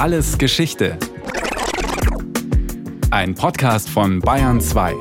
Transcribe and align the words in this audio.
Alles 0.00 0.38
Geschichte. 0.38 0.96
Ein 3.10 3.34
Podcast 3.34 3.90
von 3.90 4.20
Bayern 4.20 4.58
2. 4.58 4.94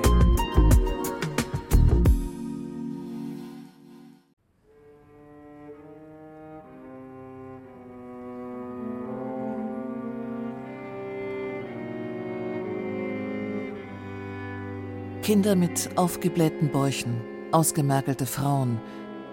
Kinder 15.24 15.56
mit 15.56 15.92
aufgeblähten 15.96 16.70
Bäuchen, 16.73 17.22
ausgemergelte 17.54 18.26
Frauen, 18.26 18.81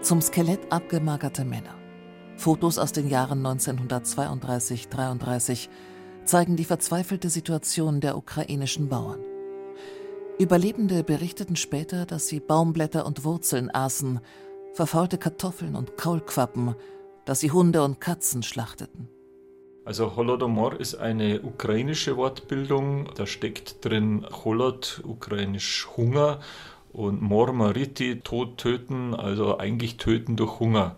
zum 0.00 0.20
Skelett 0.20 0.60
abgemagerte 0.70 1.44
Männer. 1.44 1.74
Fotos 2.36 2.78
aus 2.78 2.92
den 2.92 3.08
Jahren 3.08 3.44
1932-33 3.44 5.68
zeigen 6.24 6.56
die 6.56 6.64
verzweifelte 6.64 7.30
Situation 7.30 8.00
der 8.00 8.16
ukrainischen 8.16 8.88
Bauern. 8.88 9.20
Überlebende 10.38 11.02
berichteten 11.02 11.56
später, 11.56 12.04
dass 12.04 12.28
sie 12.28 12.40
Baumblätter 12.40 13.06
und 13.06 13.24
Wurzeln 13.24 13.74
aßen, 13.74 14.20
verfaulte 14.74 15.16
Kartoffeln 15.16 15.74
und 15.74 15.96
Kaulquappen, 15.96 16.74
dass 17.24 17.40
sie 17.40 17.50
Hunde 17.50 17.82
und 17.82 18.00
Katzen 18.00 18.42
schlachteten. 18.42 19.08
Also 19.86 20.16
Holodomor 20.16 20.78
ist 20.78 20.96
eine 20.96 21.42
ukrainische 21.42 22.16
Wortbildung. 22.16 23.08
Da 23.14 23.24
steckt 23.24 23.84
drin 23.84 24.26
Holod, 24.44 25.00
ukrainisch 25.04 25.88
Hunger, 25.96 26.40
und 26.92 27.20
Mor 27.20 27.52
Mariti, 27.52 28.20
Tod 28.20 28.56
töten, 28.56 29.14
also 29.14 29.58
eigentlich 29.58 29.98
töten 29.98 30.36
durch 30.36 30.60
Hunger. 30.60 30.96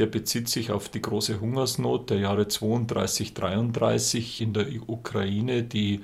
Der 0.00 0.06
bezieht 0.06 0.48
sich 0.48 0.70
auf 0.70 0.88
die 0.88 1.02
große 1.02 1.40
Hungersnot 1.40 2.08
der 2.08 2.20
Jahre 2.20 2.48
32, 2.48 3.34
33 3.34 4.40
in 4.40 4.54
der 4.54 4.66
Ukraine, 4.88 5.62
die 5.62 6.00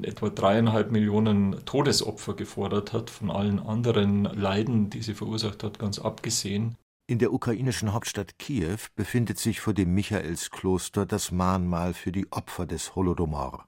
etwa 0.00 0.30
dreieinhalb 0.30 0.90
Millionen 0.90 1.62
Todesopfer 1.66 2.32
gefordert 2.32 2.94
hat, 2.94 3.10
von 3.10 3.30
allen 3.30 3.60
anderen 3.60 4.24
Leiden, 4.24 4.88
die 4.88 5.02
sie 5.02 5.12
verursacht 5.12 5.62
hat, 5.62 5.78
ganz 5.78 5.98
abgesehen. 5.98 6.76
In 7.06 7.18
der 7.18 7.34
ukrainischen 7.34 7.92
Hauptstadt 7.92 8.38
Kiew 8.38 8.78
befindet 8.96 9.38
sich 9.38 9.60
vor 9.60 9.74
dem 9.74 9.92
Michaelskloster 9.92 11.04
das 11.04 11.30
Mahnmal 11.30 11.92
für 11.92 12.12
die 12.12 12.32
Opfer 12.32 12.64
des 12.64 12.96
Holodomor. 12.96 13.66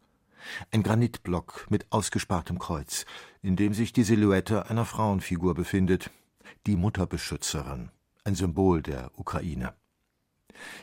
Ein 0.71 0.85
Granitblock 0.85 1.67
mit 1.69 1.85
ausgespartem 1.91 2.59
Kreuz, 2.59 3.05
in 3.43 3.57
dem 3.57 3.75
sich 3.75 3.93
die 3.93 4.05
Silhouette 4.05 4.71
einer 4.71 4.87
Frauenfigur 4.87 5.53
befindet, 5.53 6.11
die 6.67 6.77
Mutterbeschützerin 6.77 7.91
ein 8.27 8.35
Symbol 8.35 8.83
der 8.83 9.11
Ukraine. 9.17 9.73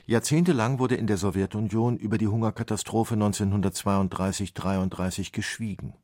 Jahrzehntelang 0.06 0.80
wurde 0.80 0.96
in 0.96 1.08
der 1.08 1.18
Sowjetunion 1.18 1.98
über 1.98 2.18
die 2.18 2.28
Hungerkatastrophe 2.28 3.16
1932-33 3.16 5.32
geschwiegen. 5.32 5.96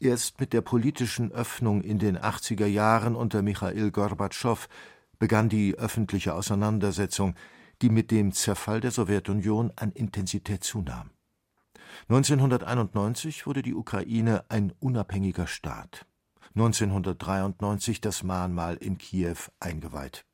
Erst 0.00 0.40
mit 0.40 0.52
der 0.52 0.62
politischen 0.62 1.32
Öffnung 1.32 1.82
in 1.82 1.98
den 1.98 2.18
80er 2.18 2.66
Jahren 2.66 3.16
unter 3.16 3.42
Michail 3.42 3.90
Gorbatschow 3.90 4.68
begann 5.18 5.48
die 5.48 5.74
öffentliche 5.76 6.34
Auseinandersetzung, 6.34 7.34
die 7.80 7.90
mit 7.90 8.10
dem 8.10 8.32
Zerfall 8.32 8.80
der 8.80 8.90
Sowjetunion 8.90 9.72
an 9.76 9.92
Intensität 9.92 10.64
zunahm. 10.64 11.10
1991 12.08 13.46
wurde 13.46 13.62
die 13.62 13.74
Ukraine 13.74 14.44
ein 14.48 14.72
unabhängiger 14.80 15.46
Staat. 15.46 16.06
1993 16.54 18.00
das 18.00 18.22
Mahnmal 18.22 18.76
in 18.76 18.98
Kiew 18.98 19.36
eingeweiht. 19.60 20.25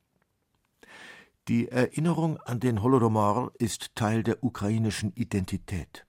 Die 1.49 1.67
Erinnerung 1.67 2.37
an 2.37 2.61
den 2.61 2.85
Holodomor 2.85 3.51
ist 3.59 3.97
Teil 3.97 4.23
der 4.23 4.45
ukrainischen 4.45 5.13
Identität. 5.15 6.07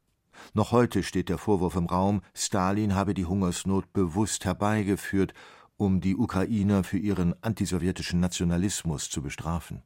Noch 0.54 0.72
heute 0.72 1.02
steht 1.02 1.28
der 1.28 1.40
Vorwurf 1.40 1.76
im 1.76 1.88
Raum, 1.88 2.22
Stalin 2.36 2.94
habe 2.94 3.16
die 3.16 3.26
Hungersnot 3.26 3.92
bewusst 3.94 4.46
herbeigeführt, 4.46 5.34
um 5.76 6.02
die 6.02 6.16
Ukrainer 6.16 6.84
für 6.84 7.00
ihren 7.00 7.34
antisowjetischen 7.42 8.20
Nationalismus 8.20 9.10
zu 9.10 9.24
bestrafen. 9.24 9.82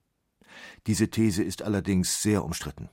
Diese 0.85 1.09
These 1.09 1.43
ist 1.43 1.61
allerdings 1.61 2.21
sehr 2.21 2.43
umstritten. 2.43 2.89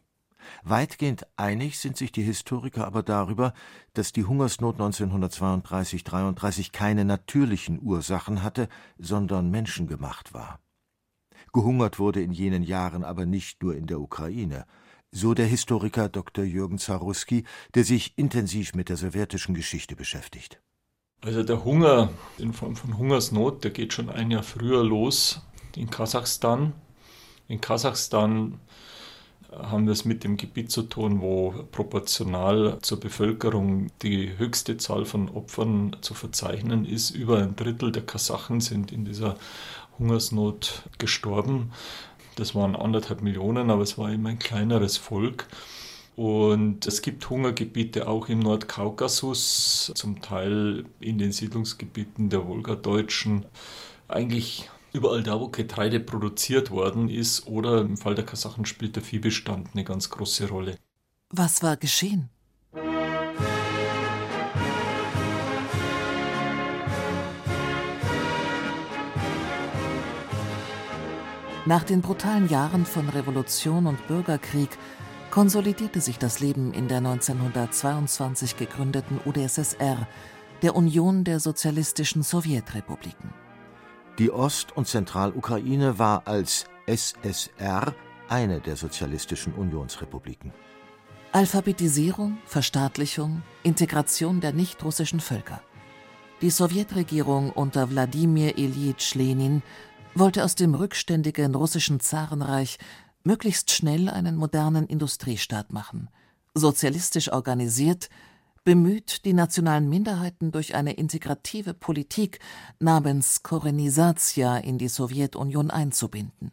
Weitgehend 0.62 1.26
einig 1.36 1.80
sind 1.80 1.96
sich 1.96 2.12
die 2.12 2.22
Historiker 2.22 2.86
aber 2.86 3.02
darüber, 3.02 3.52
dass 3.94 4.12
die 4.12 4.26
Hungersnot 4.26 4.78
1932-33 4.78 6.70
keine 6.70 7.04
natürlichen 7.04 7.82
Ursachen 7.82 8.44
hatte, 8.44 8.68
sondern 8.96 9.50
menschengemacht 9.50 10.34
war. 10.34 10.60
Gehungert 11.54 12.00
wurde 12.00 12.20
in 12.20 12.32
jenen 12.32 12.64
Jahren 12.64 13.04
aber 13.04 13.26
nicht 13.26 13.62
nur 13.62 13.76
in 13.76 13.86
der 13.86 14.00
Ukraine. 14.00 14.66
So 15.12 15.34
der 15.34 15.46
Historiker 15.46 16.08
Dr. 16.08 16.44
Jürgen 16.44 16.78
Zaruski, 16.78 17.44
der 17.74 17.84
sich 17.84 18.18
intensiv 18.18 18.74
mit 18.74 18.88
der 18.88 18.96
sowjetischen 18.96 19.54
Geschichte 19.54 19.94
beschäftigt. 19.94 20.60
Also 21.20 21.44
der 21.44 21.64
Hunger 21.64 22.10
in 22.38 22.52
Form 22.52 22.74
von 22.74 22.98
Hungersnot, 22.98 23.62
der 23.62 23.70
geht 23.70 23.92
schon 23.92 24.10
ein 24.10 24.32
Jahr 24.32 24.42
früher 24.42 24.82
los 24.82 25.40
in 25.76 25.88
Kasachstan. 25.88 26.72
In 27.46 27.60
Kasachstan 27.60 28.58
haben 29.62 29.86
wir 29.86 29.92
es 29.92 30.04
mit 30.04 30.24
dem 30.24 30.36
Gebiet 30.36 30.70
zu 30.70 30.82
tun, 30.82 31.20
wo 31.20 31.54
proportional 31.72 32.78
zur 32.82 33.00
Bevölkerung 33.00 33.90
die 34.02 34.36
höchste 34.38 34.76
Zahl 34.76 35.04
von 35.04 35.28
Opfern 35.28 35.96
zu 36.00 36.14
verzeichnen 36.14 36.84
ist. 36.84 37.10
Über 37.10 37.38
ein 37.38 37.56
Drittel 37.56 37.92
der 37.92 38.04
Kasachen 38.04 38.60
sind 38.60 38.92
in 38.92 39.04
dieser 39.04 39.36
Hungersnot 39.98 40.82
gestorben. 40.98 41.72
Das 42.36 42.54
waren 42.54 42.74
anderthalb 42.74 43.22
Millionen, 43.22 43.70
aber 43.70 43.82
es 43.82 43.96
war 43.96 44.10
immer 44.12 44.30
ein 44.30 44.38
kleineres 44.38 44.96
Volk. 44.96 45.46
Und 46.16 46.86
es 46.86 47.02
gibt 47.02 47.28
Hungergebiete 47.28 48.06
auch 48.06 48.28
im 48.28 48.38
Nordkaukasus, 48.38 49.92
zum 49.94 50.22
Teil 50.22 50.84
in 51.00 51.18
den 51.18 51.32
Siedlungsgebieten 51.32 52.28
der 52.28 52.46
Wolgadeutschen. 52.46 53.46
Eigentlich 54.06 54.70
überall 54.94 55.22
da, 55.22 55.38
wo 55.40 55.48
Getreide 55.48 56.00
produziert 56.00 56.70
worden 56.70 57.08
ist 57.10 57.46
oder 57.46 57.80
im 57.80 57.96
Fall 57.96 58.14
der 58.14 58.24
Kasachen 58.24 58.64
spielt 58.64 58.96
der 58.96 59.02
Viehbestand 59.02 59.70
eine 59.74 59.84
ganz 59.84 60.08
große 60.08 60.48
Rolle. 60.48 60.78
Was 61.30 61.62
war 61.62 61.76
geschehen? 61.76 62.30
Nach 71.66 71.82
den 71.82 72.02
brutalen 72.02 72.48
Jahren 72.48 72.86
von 72.86 73.08
Revolution 73.08 73.86
und 73.86 74.06
Bürgerkrieg 74.06 74.68
konsolidierte 75.30 76.00
sich 76.00 76.18
das 76.18 76.38
Leben 76.38 76.72
in 76.72 76.88
der 76.88 76.98
1922 76.98 78.56
gegründeten 78.56 79.18
UdSSR, 79.24 80.06
der 80.62 80.76
Union 80.76 81.24
der 81.24 81.40
sozialistischen 81.40 82.22
Sowjetrepubliken. 82.22 83.43
Die 84.18 84.30
Ost- 84.30 84.76
und 84.76 84.86
Zentralukraine 84.86 85.98
war 85.98 86.28
als 86.28 86.66
SSR 86.86 87.94
eine 88.28 88.60
der 88.60 88.76
sozialistischen 88.76 89.52
Unionsrepubliken. 89.54 90.52
Alphabetisierung, 91.32 92.38
Verstaatlichung, 92.46 93.42
Integration 93.64 94.40
der 94.40 94.52
nichtrussischen 94.52 95.18
Völker. 95.18 95.60
Die 96.42 96.50
Sowjetregierung 96.50 97.50
unter 97.50 97.90
Wladimir 97.90 98.56
Iljitsch 98.56 99.16
Lenin 99.16 99.64
wollte 100.14 100.44
aus 100.44 100.54
dem 100.54 100.76
rückständigen 100.76 101.56
russischen 101.56 101.98
Zarenreich 101.98 102.78
möglichst 103.24 103.72
schnell 103.72 104.08
einen 104.08 104.36
modernen 104.36 104.86
Industriestaat 104.86 105.72
machen, 105.72 106.08
sozialistisch 106.54 107.32
organisiert, 107.32 108.10
bemüht, 108.64 109.24
die 109.24 109.34
nationalen 109.34 109.88
Minderheiten 109.88 110.50
durch 110.50 110.74
eine 110.74 110.94
integrative 110.94 111.74
Politik 111.74 112.40
namens 112.80 113.42
Korenisatia 113.42 114.56
in 114.56 114.78
die 114.78 114.88
Sowjetunion 114.88 115.70
einzubinden. 115.70 116.50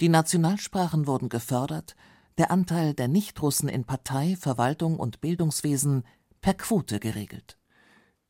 Die 0.00 0.08
Nationalsprachen 0.08 1.06
wurden 1.06 1.28
gefördert, 1.28 1.94
der 2.36 2.50
Anteil 2.50 2.94
der 2.94 3.08
Nichtrussen 3.08 3.68
in 3.68 3.84
Partei, 3.84 4.36
Verwaltung 4.38 4.98
und 4.98 5.20
Bildungswesen 5.20 6.02
per 6.40 6.54
Quote 6.54 6.98
geregelt. 6.98 7.56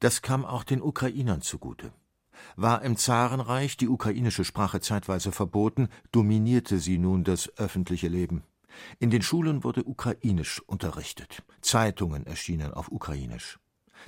Das 0.00 0.20
kam 0.20 0.44
auch 0.44 0.64
den 0.64 0.82
Ukrainern 0.82 1.40
zugute. 1.40 1.92
War 2.56 2.82
im 2.82 2.96
Zarenreich 2.96 3.76
die 3.78 3.88
ukrainische 3.88 4.44
Sprache 4.44 4.80
zeitweise 4.80 5.32
verboten, 5.32 5.88
dominierte 6.12 6.78
sie 6.78 6.98
nun 6.98 7.24
das 7.24 7.50
öffentliche 7.56 8.08
Leben. 8.08 8.42
In 8.98 9.10
den 9.10 9.22
Schulen 9.22 9.64
wurde 9.64 9.84
ukrainisch 9.84 10.60
unterrichtet, 10.66 11.42
Zeitungen 11.60 12.26
erschienen 12.26 12.72
auf 12.72 12.90
ukrainisch. 12.90 13.58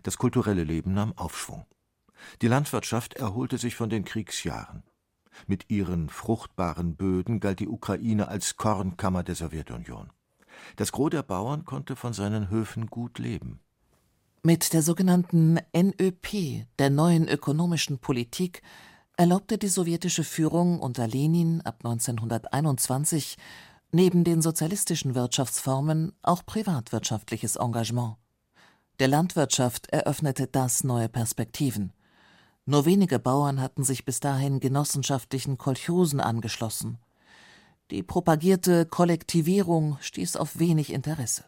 Das 0.03 0.19
kulturelle 0.19 0.65
Leben 0.65 0.95
nahm 0.95 1.13
Aufschwung. 1.17 1.67
Die 2.43 2.49
Landwirtschaft 2.49 3.15
erholte 3.15 3.59
sich 3.59 3.77
von 3.77 3.91
den 3.91 4.05
Kriegsjahren. 4.05 4.83
Mit 5.47 5.71
ihren 5.71 6.09
fruchtbaren 6.09 6.97
Böden 6.97 7.41
galt 7.41 7.61
die 7.61 7.69
Ukraine 7.69 8.29
als 8.29 8.57
Kornkammer 8.57 9.23
der 9.23 9.35
Sowjetunion. 9.35 10.11
Das 10.77 10.93
Gros 10.93 11.11
der 11.11 11.23
Bauern 11.23 11.65
konnte 11.65 11.97
von 11.97 12.13
seinen 12.13 12.49
Höfen 12.51 12.87
gut 12.87 13.19
leben. 13.19 13.61
Mit 14.43 14.73
der 14.73 14.83
sogenannten 14.83 15.59
NÖP, 15.77 16.67
der 16.79 16.89
neuen 16.89 17.29
ökonomischen 17.29 17.99
Politik, 17.99 18.63
erlaubte 19.17 19.59
die 19.59 19.69
sowjetische 19.69 20.25
Führung 20.25 20.79
unter 20.79 21.07
Lenin 21.09 21.63
ab 21.63 21.81
1921 21.85 23.37
Neben 23.93 24.25
den 24.25 24.43
sozialistischen 24.43 25.15
Wirtschaftsformen 25.15 26.13
auch 26.23 26.45
privatwirtschaftliches 26.45 27.57
Engagement. 27.57 28.17
Der 28.99 29.09
Landwirtschaft 29.09 29.89
eröffnete 29.91 30.47
das 30.47 30.83
neue 30.83 31.09
Perspektiven. 31.09 31.93
Nur 32.65 32.85
wenige 32.85 33.19
Bauern 33.19 33.61
hatten 33.61 33.85
sich 33.85 34.05
bis 34.05 34.21
dahin 34.21 34.59
genossenschaftlichen 34.59 35.57
Kolchosen 35.57 36.21
angeschlossen. 36.21 36.99
Die 37.93 38.03
propagierte 38.03 38.87
Kollektivierung 38.87 39.99
stieß 40.01 40.37
auf 40.37 40.59
wenig 40.59 40.93
Interesse. 40.93 41.45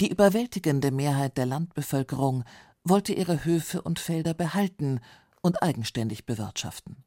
Die 0.00 0.08
überwältigende 0.08 0.92
Mehrheit 0.92 1.36
der 1.36 1.46
Landbevölkerung 1.46 2.44
wollte 2.84 3.12
ihre 3.12 3.44
Höfe 3.44 3.82
und 3.82 3.98
Felder 3.98 4.34
behalten 4.34 5.00
und 5.42 5.62
eigenständig 5.62 6.26
bewirtschaften. 6.26 7.04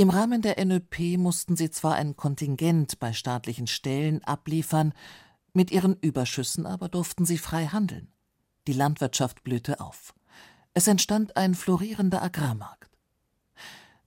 Im 0.00 0.08
Rahmen 0.08 0.40
der 0.40 0.56
NÖP 0.64 1.18
mussten 1.18 1.56
sie 1.56 1.68
zwar 1.68 1.96
ein 1.96 2.16
Kontingent 2.16 2.98
bei 3.00 3.12
staatlichen 3.12 3.66
Stellen 3.66 4.24
abliefern, 4.24 4.94
mit 5.52 5.70
ihren 5.70 5.94
Überschüssen 6.00 6.64
aber 6.64 6.88
durften 6.88 7.26
sie 7.26 7.36
frei 7.36 7.66
handeln. 7.66 8.10
Die 8.66 8.72
Landwirtschaft 8.72 9.44
blühte 9.44 9.78
auf. 9.78 10.14
Es 10.72 10.88
entstand 10.88 11.36
ein 11.36 11.54
florierender 11.54 12.22
Agrarmarkt. 12.22 12.90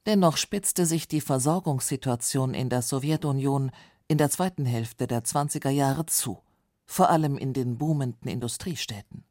Dennoch 0.08 0.38
spitzte 0.38 0.88
sich 0.88 1.08
die 1.08 1.22
Versorgungssituation 1.22 2.56
in 2.56 2.70
der 2.70 2.82
Sowjetunion 2.82 3.70
in 4.08 4.18
der 4.18 4.32
zweiten 4.32 4.66
Hälfte 4.66 5.06
der 5.06 5.24
20er 5.24 5.70
Jahre 5.70 6.08
zu, 6.08 6.42
vor 6.88 7.12
allem 7.12 7.38
in 7.38 7.54
den 7.54 7.78
boomenden 7.78 8.32
Industriestädten. 8.32 9.26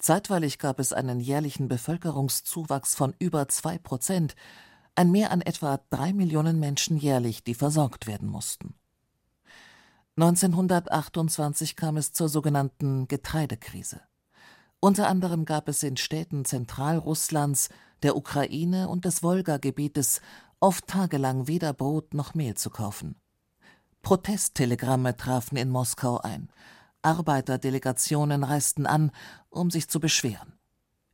Zeitweilig 0.00 0.58
gab 0.58 0.80
es 0.80 0.92
einen 0.92 1.20
jährlichen 1.20 1.68
Bevölkerungszuwachs 1.68 2.96
von 2.96 3.14
über 3.20 3.46
zwei 3.46 3.78
Prozent, 3.78 4.34
ein 4.98 5.12
Mehr 5.12 5.30
an 5.30 5.42
etwa 5.42 5.78
drei 5.90 6.12
Millionen 6.12 6.58
Menschen 6.58 6.96
jährlich, 6.96 7.44
die 7.44 7.54
versorgt 7.54 8.08
werden 8.08 8.28
mussten. 8.28 8.74
1928 10.16 11.76
kam 11.76 11.96
es 11.96 12.12
zur 12.12 12.28
sogenannten 12.28 13.06
Getreidekrise. 13.06 14.00
Unter 14.80 15.06
anderem 15.06 15.44
gab 15.44 15.68
es 15.68 15.84
in 15.84 15.96
Städten 15.96 16.44
Zentralrusslands, 16.44 17.68
der 18.02 18.16
Ukraine 18.16 18.88
und 18.88 19.04
des 19.04 19.22
Wolgagebietes 19.22 20.20
oft 20.58 20.88
tagelang 20.88 21.46
weder 21.46 21.72
Brot 21.72 22.12
noch 22.12 22.34
Mehl 22.34 22.54
zu 22.54 22.68
kaufen. 22.68 23.14
Protesttelegramme 24.02 25.16
trafen 25.16 25.56
in 25.56 25.70
Moskau 25.70 26.18
ein. 26.18 26.48
Arbeiterdelegationen 27.02 28.42
reisten 28.42 28.84
an, 28.86 29.12
um 29.48 29.70
sich 29.70 29.88
zu 29.88 30.00
beschweren. 30.00 30.54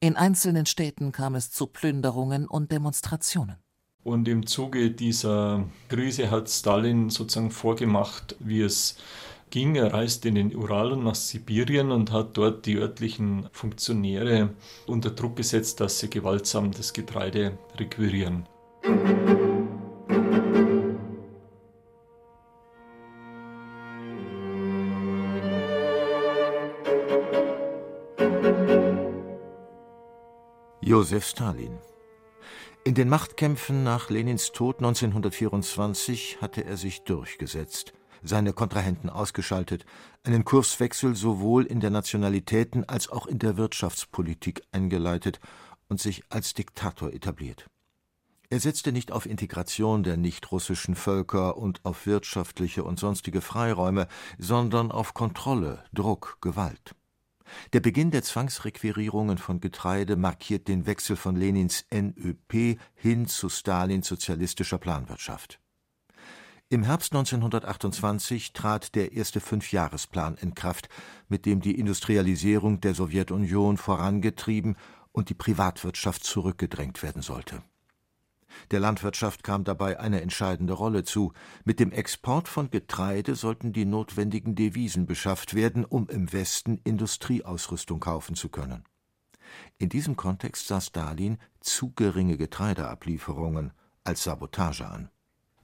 In 0.01 0.17
einzelnen 0.17 0.65
Städten 0.65 1.13
kam 1.13 1.35
es 1.35 1.51
zu 1.51 1.67
Plünderungen 1.67 2.47
und 2.47 2.73
Demonstrationen. 2.73 3.64
Und 4.05 4.29
im 4.29 4.47
Zuge 4.47 4.91
dieser 4.91 5.65
Krise 5.89 6.31
hat 6.31 6.51
Stalin 6.51 7.09
sozusagen 7.09 7.51
vorgemacht, 7.51 8.37
wie 8.39 8.61
es 8.61 8.99
ging. 9.49 9.77
Er 9.77 9.95
reiste 9.95 10.29
in 10.29 10.35
den 10.35 10.55
Ural 10.55 10.93
und 10.93 11.05
nach 11.05 11.15
Sibirien 11.15 11.91
und 11.91 12.13
hat 12.13 12.37
dort 12.37 12.67
die 12.67 12.77
örtlichen 12.77 13.49
Funktionäre 13.53 14.51
unter 14.87 15.09
Druck 15.09 15.37
gesetzt, 15.37 15.81
dass 15.81 16.01
sie 16.01 16.11
gewaltsam 16.11 16.71
das 16.71 16.93
Getreide 16.93 17.57
requirieren. 17.79 18.47
Josef 30.83 31.25
Stalin. 31.27 31.79
In 32.87 32.95
den 32.95 33.09
Machtkämpfen 33.09 33.83
nach 33.83 34.11
Lenins 34.11 34.53
Tod 34.53 34.77
1924 34.77 36.43
hatte 36.43 36.65
er 36.65 36.77
sich 36.77 37.03
durchgesetzt– 37.05 37.95
seine 38.25 38.53
Kontrahenten 38.53 39.11
ausgeschaltet, 39.11 39.85
einen 40.25 40.45
Kurswechsel 40.45 41.15
sowohl 41.15 41.65
in 41.65 41.81
der 41.81 41.91
Nationalitäten 41.91 42.89
als 42.89 43.09
auch 43.09 43.27
in 43.27 43.39
der 43.39 43.57
Wirtschaftspolitik 43.57 44.63
eingeleitet 44.73 45.41
und 45.89 46.01
sich 46.01 46.25
als 46.31 46.55
Diktator 46.55 47.13
etabliert. 47.13 47.67
Er 48.51 48.61
setzte 48.61 48.93
nicht 48.93 49.13
auf 49.13 49.27
Integration 49.27 50.03
der 50.03 50.17
nichtrussischen 50.17 50.95
Völker 50.95 51.57
und 51.57 51.81
auf 51.85 52.07
wirtschaftliche 52.07 52.85
und 52.85 52.99
sonstige 52.99 53.41
Freiräume, 53.41 54.09
sondern 54.39 54.91
auf 54.91 55.15
Kontrolle, 55.15 55.85
Druck, 55.93 56.39
Gewalt. 56.41 56.95
Der 57.73 57.81
Beginn 57.81 58.11
der 58.11 58.23
Zwangsrequirierungen 58.23 59.39
von 59.39 59.61
Getreide 59.61 60.17
markiert 60.17 60.69
den 60.69 60.87
Wechsel 60.87 61.17
von 61.17 61.37
Lenins 61.37 61.85
NÖP 61.93 62.79
hin 62.95 63.27
zu 63.27 63.49
Stalins 63.49 64.09
sozialistischer 64.09 64.79
Planwirtschaft. 64.79 65.61
Im 66.71 66.83
Herbst 66.83 67.13
1928 67.13 68.53
trat 68.53 68.95
der 68.95 69.13
erste 69.13 69.41
Fünfjahresplan 69.41 70.37
in 70.37 70.55
Kraft, 70.55 70.89
mit 71.29 71.47
dem 71.47 71.61
die 71.61 71.79
Industrialisierung 71.79 72.81
der 72.81 72.95
Sowjetunion 72.95 73.77
vorangetrieben 73.77 74.77
und 75.13 75.29
die 75.29 75.35
Privatwirtschaft 75.35 76.25
zurückgedrängt 76.25 77.03
werden 77.03 77.23
sollte. 77.23 77.63
Der 78.71 78.81
Landwirtschaft 78.81 79.43
kam 79.43 79.65
dabei 79.65 80.01
eine 80.01 80.21
entscheidende 80.21 80.73
Rolle 80.73 81.05
zu. 81.05 81.33
Mit 81.65 81.81
dem 81.81 81.93
Export 81.93 82.49
von 82.49 82.71
Getreide 82.71 83.35
sollten 83.35 83.73
die 83.73 83.85
notwendigen 83.85 84.55
Devisen 84.55 85.07
beschafft 85.07 85.55
werden, 85.55 85.85
um 85.85 86.09
im 86.09 86.33
Westen 86.33 86.81
Industrieausrüstung 86.85 88.01
kaufen 88.01 88.35
zu 88.35 88.49
können. 88.49 88.85
In 89.79 89.89
diesem 89.89 90.17
Kontext 90.17 90.67
sah 90.67 90.81
Stalin 90.81 91.39
zu 91.61 91.93
geringe 91.93 92.37
Getreideablieferungen 92.37 93.73
als 94.05 94.25
Sabotage 94.25 94.87
an 94.87 95.11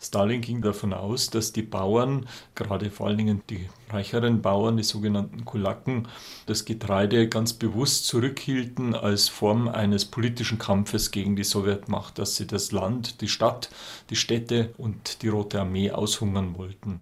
Stalin 0.02 0.40
ging 0.40 0.62
davon 0.62 0.94
aus, 0.94 1.28
dass 1.28 1.52
die 1.52 1.62
Bauern, 1.62 2.26
gerade 2.54 2.90
vor 2.90 3.06
allen 3.08 3.18
Dingen 3.18 3.42
die 3.50 3.68
reicheren 3.90 4.40
Bauern, 4.40 4.78
die 4.78 4.82
sogenannten 4.82 5.44
Kulaken, 5.44 6.08
das 6.46 6.64
Getreide 6.64 7.28
ganz 7.28 7.52
bewusst 7.52 8.06
zurückhielten 8.06 8.94
als 8.94 9.28
Form 9.28 9.68
eines 9.68 10.06
politischen 10.06 10.58
Kampfes 10.58 11.10
gegen 11.10 11.36
die 11.36 11.44
Sowjetmacht, 11.44 12.18
dass 12.18 12.36
sie 12.36 12.46
das 12.46 12.72
Land, 12.72 13.20
die 13.20 13.28
Stadt, 13.28 13.68
die 14.08 14.16
Städte 14.16 14.72
und 14.78 15.20
die 15.20 15.28
Rote 15.28 15.60
Armee 15.60 15.90
aushungern 15.90 16.56
wollten. 16.56 17.00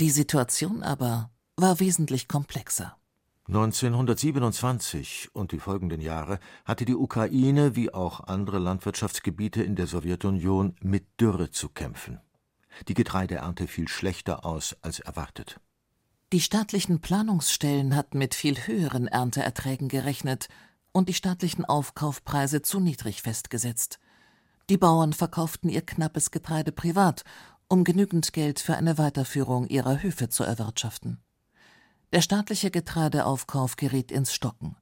Die 0.00 0.10
Situation 0.10 0.82
aber 0.82 1.30
war 1.56 1.78
wesentlich 1.78 2.26
komplexer. 2.26 2.96
1927 3.46 5.30
und 5.32 5.52
die 5.52 5.58
folgenden 5.58 6.00
Jahre 6.00 6.40
hatte 6.64 6.84
die 6.84 6.94
Ukraine 6.94 7.76
wie 7.76 7.92
auch 7.92 8.20
andere 8.20 8.58
Landwirtschaftsgebiete 8.58 9.62
in 9.62 9.76
der 9.76 9.86
Sowjetunion 9.86 10.74
mit 10.80 11.20
Dürre 11.20 11.50
zu 11.50 11.68
kämpfen. 11.68 12.20
Die 12.88 12.94
Getreideernte 12.94 13.66
fiel 13.66 13.88
schlechter 13.88 14.44
aus 14.44 14.76
als 14.82 15.00
erwartet. 15.00 15.60
Die 16.32 16.40
staatlichen 16.40 17.00
Planungsstellen 17.00 17.94
hatten 17.94 18.18
mit 18.18 18.34
viel 18.34 18.56
höheren 18.66 19.06
Ernteerträgen 19.06 19.88
gerechnet 19.88 20.48
und 20.92 21.08
die 21.08 21.14
staatlichen 21.14 21.64
Aufkaufpreise 21.64 22.62
zu 22.62 22.80
niedrig 22.80 23.22
festgesetzt. 23.22 23.98
Die 24.70 24.78
Bauern 24.78 25.12
verkauften 25.12 25.68
ihr 25.68 25.82
knappes 25.82 26.30
Getreide 26.30 26.72
privat, 26.72 27.24
um 27.68 27.84
genügend 27.84 28.32
Geld 28.32 28.60
für 28.60 28.76
eine 28.76 28.96
Weiterführung 28.98 29.66
ihrer 29.66 30.02
Höfe 30.02 30.28
zu 30.28 30.44
erwirtschaften. 30.44 31.22
Der 32.12 32.20
staatliche 32.20 32.70
Getreideaufkauf 32.70 33.76
geriet 33.76 34.12
ins 34.12 34.34
Stocken. 34.34 34.76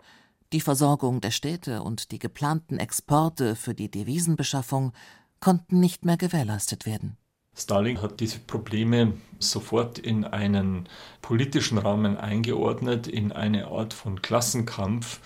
Die 0.52 0.60
Versorgung 0.60 1.20
der 1.20 1.30
Städte 1.30 1.82
und 1.82 2.10
die 2.10 2.18
geplanten 2.18 2.78
Exporte 2.78 3.54
für 3.54 3.74
die 3.74 3.90
Devisenbeschaffung 3.90 4.92
konnten 5.38 5.78
nicht 5.78 6.04
mehr 6.04 6.16
gewährleistet 6.16 6.86
werden. 6.86 7.16
Stalin 7.60 8.00
hat 8.00 8.20
diese 8.20 8.38
Probleme 8.38 9.12
sofort 9.38 9.98
in 9.98 10.24
einen 10.24 10.88
politischen 11.20 11.76
Rahmen 11.76 12.16
eingeordnet, 12.16 13.06
in 13.06 13.32
eine 13.32 13.66
Art 13.66 13.92
von 13.92 14.22
Klassenkampf. 14.22 15.20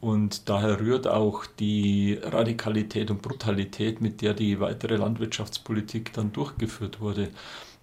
Und 0.00 0.48
daher 0.48 0.80
rührt 0.80 1.08
auch 1.08 1.46
die 1.46 2.18
Radikalität 2.22 3.10
und 3.10 3.22
Brutalität, 3.22 4.00
mit 4.00 4.20
der 4.20 4.34
die 4.34 4.60
weitere 4.60 4.96
Landwirtschaftspolitik 4.96 6.12
dann 6.12 6.30
durchgeführt 6.30 7.00
wurde. 7.00 7.30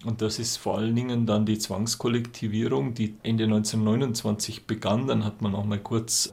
Und 0.04 0.22
das 0.22 0.38
ist 0.38 0.56
vor 0.56 0.78
allen 0.78 0.94
Dingen 0.94 1.26
dann 1.26 1.44
die 1.44 1.58
Zwangskollektivierung, 1.58 2.94
die 2.94 3.16
Ende 3.24 3.44
1929 3.44 4.66
begann. 4.66 5.08
Dann 5.08 5.24
hat 5.24 5.42
man 5.42 5.54
auch 5.54 5.64
mal 5.64 5.80
kurz 5.80 6.32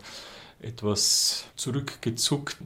etwas 0.63 1.45
zurückgezuckt, 1.55 2.57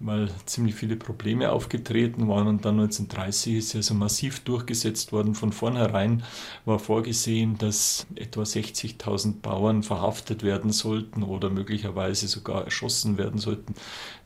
weil 0.00 0.28
ziemlich 0.46 0.74
viele 0.74 0.96
Probleme 0.96 1.52
aufgetreten 1.52 2.28
waren 2.28 2.46
und 2.46 2.64
dann 2.64 2.80
1930 2.80 3.54
ist 3.54 3.76
also 3.76 3.94
massiv 3.94 4.40
durchgesetzt 4.40 5.12
worden. 5.12 5.34
Von 5.34 5.52
vornherein 5.52 6.22
war 6.64 6.78
vorgesehen, 6.78 7.56
dass 7.58 8.06
etwa 8.14 8.42
60.000 8.42 9.40
Bauern 9.40 9.82
verhaftet 9.82 10.42
werden 10.42 10.72
sollten 10.72 11.22
oder 11.22 11.50
möglicherweise 11.50 12.28
sogar 12.28 12.64
erschossen 12.64 13.18
werden 13.18 13.38
sollten. 13.38 13.74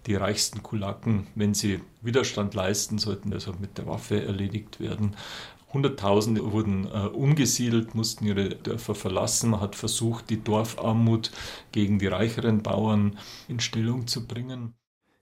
Die 0.07 0.15
reichsten 0.15 0.63
Kulaken, 0.63 1.27
wenn 1.35 1.55
sie 1.55 1.81
Widerstand 2.01 2.55
leisten 2.55 2.99
sollten, 2.99 3.33
also 3.33 3.53
mit 3.61 3.77
der 3.77 3.87
Waffe 3.87 4.25
erledigt 4.25 4.81
werden. 4.81 5.15
Hunderttausende 5.73 6.53
wurden 6.53 6.87
äh, 6.87 7.07
umgesiedelt, 7.07 7.95
mussten 7.95 8.27
ihre 8.27 8.49
Dörfer 8.49 8.95
verlassen. 8.95 9.51
Man 9.51 9.61
hat 9.61 9.77
versucht, 9.77 10.31
die 10.31 10.43
Dorfarmut 10.43 11.31
gegen 11.73 11.99
die 11.99 12.07
reicheren 12.07 12.63
Bauern 12.63 13.19
in 13.49 13.61
Stellung 13.61 14.07
zu 14.07 14.27
bringen. 14.27 14.75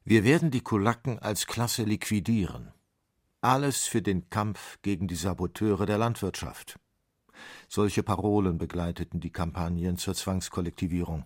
Wir 0.05 0.23
werden 0.23 0.53
die 0.53 0.61
Kulaken 0.61 1.19
als 1.19 1.47
Klasse 1.47 1.83
liquidieren. 1.83 2.73
Alles 3.41 3.87
für 3.87 4.03
den 4.03 4.31
Kampf 4.31 4.79
gegen 4.83 5.09
die 5.09 5.17
Saboteure 5.17 5.85
der 5.85 5.99
Landwirtschaft. 5.99 6.79
Solche 7.69 8.05
Parolen 8.05 8.59
begleiteten 8.59 9.21
die 9.21 9.31
Kampagnen 9.31 9.97
zur 9.99 10.15
Zwangskollektivierung. 10.15 11.25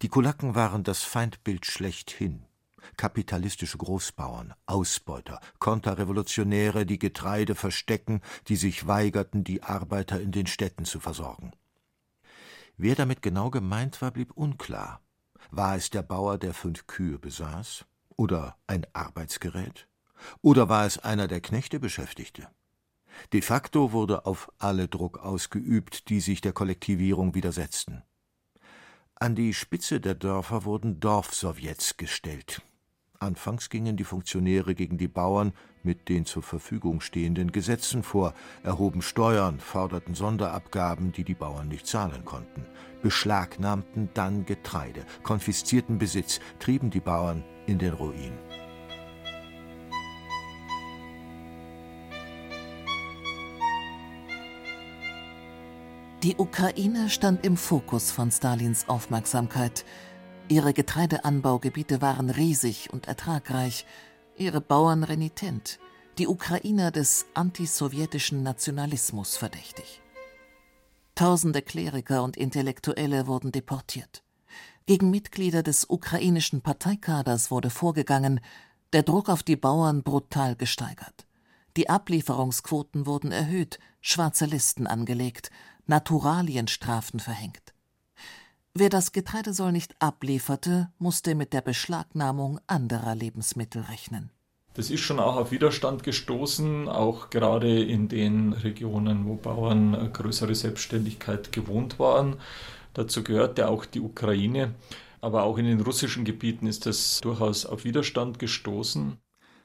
Die 0.00 0.08
Kulaken 0.08 0.54
waren 0.54 0.84
das 0.84 1.02
Feindbild 1.02 1.66
schlechthin. 1.66 2.47
Kapitalistische 2.96 3.78
Großbauern, 3.78 4.54
Ausbeuter, 4.66 5.40
Konterrevolutionäre, 5.58 6.86
die 6.86 6.98
Getreide 6.98 7.54
verstecken, 7.54 8.20
die 8.48 8.56
sich 8.56 8.86
weigerten, 8.86 9.44
die 9.44 9.62
Arbeiter 9.62 10.20
in 10.20 10.32
den 10.32 10.46
Städten 10.46 10.84
zu 10.84 11.00
versorgen. 11.00 11.52
Wer 12.76 12.94
damit 12.94 13.22
genau 13.22 13.50
gemeint 13.50 14.00
war, 14.00 14.10
blieb 14.10 14.32
unklar. 14.32 15.00
War 15.50 15.76
es 15.76 15.90
der 15.90 16.02
Bauer, 16.02 16.38
der 16.38 16.54
fünf 16.54 16.86
Kühe 16.86 17.18
besaß? 17.18 17.84
Oder 18.16 18.56
ein 18.66 18.86
Arbeitsgerät? 18.92 19.88
Oder 20.42 20.68
war 20.68 20.86
es 20.86 20.98
einer 20.98 21.28
der 21.28 21.40
Knechte 21.40 21.80
Beschäftigte? 21.80 22.48
De 23.32 23.42
facto 23.42 23.92
wurde 23.92 24.26
auf 24.26 24.52
alle 24.58 24.88
Druck 24.88 25.18
ausgeübt, 25.18 26.08
die 26.08 26.20
sich 26.20 26.40
der 26.40 26.52
Kollektivierung 26.52 27.34
widersetzten. 27.34 28.02
An 29.14 29.34
die 29.34 29.54
Spitze 29.54 30.00
der 30.00 30.14
Dörfer 30.14 30.64
wurden 30.64 31.00
Dorfsowjets 31.00 31.96
gestellt. 31.96 32.62
Anfangs 33.20 33.68
gingen 33.68 33.96
die 33.96 34.04
Funktionäre 34.04 34.76
gegen 34.76 34.96
die 34.96 35.08
Bauern 35.08 35.52
mit 35.82 36.08
den 36.08 36.24
zur 36.24 36.44
Verfügung 36.44 37.00
stehenden 37.00 37.50
Gesetzen 37.50 38.04
vor, 38.04 38.32
erhoben 38.62 39.02
Steuern, 39.02 39.58
forderten 39.58 40.14
Sonderabgaben, 40.14 41.10
die 41.10 41.24
die 41.24 41.34
Bauern 41.34 41.66
nicht 41.66 41.88
zahlen 41.88 42.24
konnten, 42.24 42.64
beschlagnahmten 43.02 44.08
dann 44.14 44.46
Getreide, 44.46 45.04
konfiszierten 45.24 45.98
Besitz, 45.98 46.38
trieben 46.60 46.90
die 46.90 47.00
Bauern 47.00 47.42
in 47.66 47.80
den 47.80 47.92
Ruin. 47.92 48.32
Die 56.24 56.34
Ukraine 56.36 57.10
stand 57.10 57.44
im 57.46 57.56
Fokus 57.56 58.10
von 58.10 58.32
Stalins 58.32 58.88
Aufmerksamkeit. 58.88 59.84
Ihre 60.48 60.72
Getreideanbaugebiete 60.72 62.00
waren 62.00 62.30
riesig 62.30 62.90
und 62.90 63.06
ertragreich, 63.06 63.84
ihre 64.38 64.62
Bauern 64.62 65.04
renitent, 65.04 65.78
die 66.16 66.26
Ukrainer 66.26 66.90
des 66.90 67.26
antisowjetischen 67.34 68.42
Nationalismus 68.42 69.36
verdächtig. 69.36 70.00
Tausende 71.14 71.60
Kleriker 71.60 72.22
und 72.22 72.38
Intellektuelle 72.38 73.26
wurden 73.26 73.52
deportiert. 73.52 74.22
Gegen 74.86 75.10
Mitglieder 75.10 75.62
des 75.62 75.84
ukrainischen 75.90 76.62
Parteikaders 76.62 77.50
wurde 77.50 77.68
vorgegangen, 77.68 78.40
der 78.94 79.02
Druck 79.02 79.28
auf 79.28 79.42
die 79.42 79.56
Bauern 79.56 80.02
brutal 80.02 80.56
gesteigert. 80.56 81.26
Die 81.76 81.90
Ablieferungsquoten 81.90 83.04
wurden 83.04 83.32
erhöht, 83.32 83.78
schwarze 84.00 84.46
Listen 84.46 84.86
angelegt, 84.86 85.50
Naturalienstrafen 85.86 87.20
verhängt. 87.20 87.74
Wer 88.74 88.90
das 88.90 89.12
Getreidesoll 89.12 89.72
nicht 89.72 89.96
ablieferte, 90.00 90.90
musste 90.98 91.34
mit 91.34 91.52
der 91.52 91.62
Beschlagnahmung 91.62 92.60
anderer 92.66 93.14
Lebensmittel 93.14 93.82
rechnen. 93.82 94.30
Das 94.74 94.90
ist 94.90 95.00
schon 95.00 95.18
auch 95.18 95.36
auf 95.36 95.50
Widerstand 95.50 96.04
gestoßen, 96.04 96.88
auch 96.88 97.30
gerade 97.30 97.82
in 97.82 98.08
den 98.08 98.52
Regionen, 98.52 99.26
wo 99.26 99.34
Bauern 99.34 99.94
eine 99.94 100.10
größere 100.10 100.54
Selbstständigkeit 100.54 101.50
gewohnt 101.50 101.98
waren. 101.98 102.36
Dazu 102.94 103.24
gehörte 103.24 103.68
auch 103.68 103.84
die 103.84 104.00
Ukraine. 104.00 104.74
Aber 105.20 105.42
auch 105.42 105.58
in 105.58 105.64
den 105.64 105.80
russischen 105.80 106.24
Gebieten 106.24 106.66
ist 106.66 106.86
das 106.86 107.20
durchaus 107.20 107.66
auf 107.66 107.84
Widerstand 107.84 108.38
gestoßen. 108.38 109.18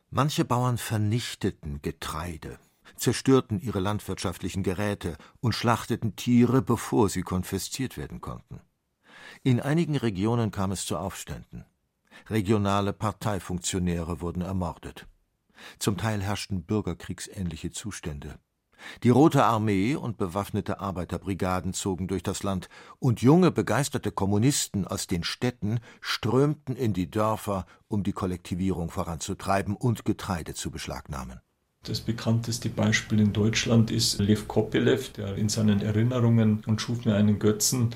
Manche 0.09 0.45
Bauern 0.45 0.77
vernichteten 0.77 1.81
Getreide, 1.81 2.57
zerstörten 2.95 3.59
ihre 3.59 3.79
landwirtschaftlichen 3.79 4.63
Geräte 4.63 5.15
und 5.41 5.53
schlachteten 5.53 6.15
Tiere, 6.15 6.61
bevor 6.61 7.09
sie 7.09 7.21
konfisziert 7.21 7.97
werden 7.97 8.19
konnten. 8.21 8.61
In 9.45 9.59
einigen 9.59 9.97
Regionen 9.97 10.51
kam 10.51 10.71
es 10.71 10.85
zu 10.85 10.97
Aufständen. 10.97 11.65
Regionale 12.29 12.93
Parteifunktionäre 12.93 14.21
wurden 14.21 14.41
ermordet. 14.41 15.05
Zum 15.79 15.97
Teil 15.97 16.21
herrschten 16.21 16.63
bürgerkriegsähnliche 16.63 17.71
Zustände. 17.71 18.39
Die 19.03 19.09
Rote 19.09 19.43
Armee 19.43 19.95
und 19.95 20.17
bewaffnete 20.17 20.79
Arbeiterbrigaden 20.79 21.73
zogen 21.73 22.07
durch 22.07 22.23
das 22.23 22.43
Land, 22.43 22.69
und 22.99 23.21
junge, 23.21 23.51
begeisterte 23.51 24.13
Kommunisten 24.13 24.87
aus 24.87 25.07
den 25.07 25.25
Städten 25.25 25.81
strömten 25.99 26.77
in 26.77 26.93
die 26.93 27.11
Dörfer, 27.11 27.65
um 27.89 28.03
die 28.03 28.13
Kollektivierung 28.13 28.91
voranzutreiben 28.91 29.75
und 29.75 30.05
Getreide 30.05 30.53
zu 30.53 30.71
beschlagnahmen. 30.71 31.41
Das 31.85 31.99
bekannteste 31.99 32.69
Beispiel 32.69 33.19
in 33.19 33.33
Deutschland 33.33 33.91
ist 33.91 34.17
Lev 34.19 34.47
Kopelev, 34.47 35.11
der 35.11 35.35
in 35.35 35.49
seinen 35.49 35.81
Erinnerungen 35.81 36.63
und 36.65 36.79
schuf 36.79 37.03
mir 37.03 37.15
einen 37.15 37.39
Götzen 37.39 37.89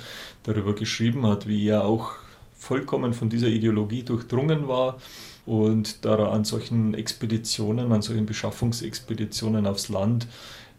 darüber 0.44 0.76
geschrieben 0.76 1.26
hat, 1.26 1.48
wie 1.48 1.70
er 1.70 1.86
auch 1.86 2.16
vollkommen 2.54 3.14
von 3.14 3.30
dieser 3.30 3.48
Ideologie 3.48 4.04
durchdrungen 4.04 4.68
war 4.68 4.98
und 5.46 6.04
da 6.04 6.18
er 6.18 6.34
an 6.34 6.44
solchen 6.44 6.96
Expeditionen, 6.96 7.94
an 7.94 8.02
solchen 8.02 8.26
Beschaffungsexpeditionen 8.26 9.66
aufs 9.66 9.88
Land 9.88 10.28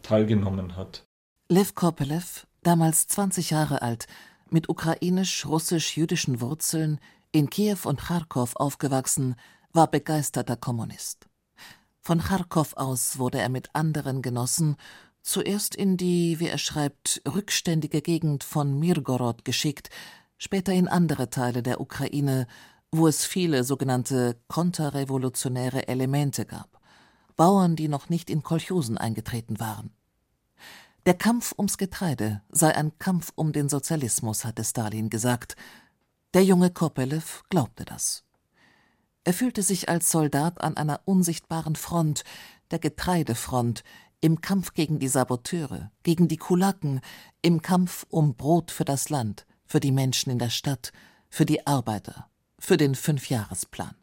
teilgenommen 0.03 0.77
hat. 0.77 1.03
Lev 1.49 1.75
Kopelev, 1.75 2.47
damals 2.63 3.09
20 3.09 3.49
Jahre 3.49 3.81
alt, 3.81 4.07
mit 4.51 4.69
ukrainisch-russisch-jüdischen 4.69 6.43
Wurzeln, 6.43 7.01
in 7.33 7.49
Kiew 7.49 7.79
und 7.85 8.01
Kharkov 8.01 8.55
aufgewachsen, 8.57 9.35
war 9.73 9.91
begeisterter 9.91 10.57
Kommunist. 10.57 11.28
Von 12.09 12.23
Charkow 12.23 12.73
aus 12.79 13.19
wurde 13.19 13.39
er 13.39 13.51
mit 13.51 13.69
anderen 13.75 14.23
Genossen 14.23 14.77
zuerst 15.21 15.75
in 15.75 15.99
die, 15.99 16.41
wie 16.41 16.49
er 16.49 16.57
schreibt, 16.57 17.21
rückständige 17.29 18.01
Gegend 18.01 18.45
von 18.45 18.79
Mirgorod 18.79 19.45
geschickt, 19.45 19.91
später 20.39 20.73
in 20.73 20.89
andere 20.89 21.29
Teile 21.29 21.63
der 21.63 21.83
Ukraine, 21.83 22.47
wo 22.91 23.09
es 23.09 23.27
viele 23.27 23.63
sogenannte 23.63 24.41
konterrevolutionäre 24.49 25.87
Elemente 25.87 26.47
gab, 26.47 26.81
Bauern, 27.37 27.77
die 27.77 27.89
noch 27.89 28.09
nicht 28.09 28.31
in 28.31 28.43
Kolchosen 28.43 28.97
eingetreten 28.97 29.61
waren. 29.61 29.91
Der 31.05 31.13
Kampf 31.13 31.53
ums 31.59 31.77
Getreide 31.77 32.41
sei 32.49 32.75
ein 32.75 32.99
Kampf 32.99 33.33
um 33.35 33.53
den 33.53 33.69
Sozialismus, 33.69 34.47
hatte 34.47 34.65
Stalin 34.65 35.11
gesagt. 35.11 35.57
Der 36.33 36.43
junge 36.43 36.71
Kopelew 36.71 37.21
glaubte 37.51 37.85
das. 37.85 38.25
Er 39.29 39.35
fühlte 39.35 39.63
sich 39.63 39.91
als 39.91 40.11
Soldat 40.11 40.63
an 40.63 40.79
einer 40.79 41.03
unsichtbaren 41.05 41.77
Front, 41.77 42.25
der 42.71 42.79
Getreidefront, 42.79 43.85
im 44.23 44.41
Kampf 44.41 44.73
gegen 44.73 45.01
die 45.01 45.09
Saboteure, 45.09 45.91
gegen 46.03 46.29
die 46.29 46.39
Kulaken, 46.39 47.03
im 47.43 47.61
Kampf 47.61 48.07
um 48.09 48.37
Brot 48.37 48.71
für 48.71 48.87
das 48.87 49.11
Land, 49.11 49.45
für 49.67 49.81
die 49.81 49.93
Menschen 49.93 50.31
in 50.31 50.39
der 50.39 50.49
Stadt, 50.49 50.93
für 51.29 51.45
die 51.45 51.67
Arbeiter, 51.67 52.31
für 52.59 52.79
den 52.79 52.95
Fünfjahresplan. 52.95 53.95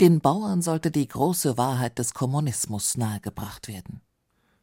Den 0.00 0.20
Bauern 0.20 0.62
sollte 0.62 0.90
die 0.90 1.06
große 1.06 1.58
Wahrheit 1.58 1.98
des 1.98 2.14
Kommunismus 2.14 2.96
nahegebracht 2.96 3.68
werden. 3.68 4.00